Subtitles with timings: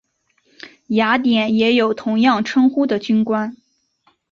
[0.87, 3.55] 雅典也有同样称呼的军官。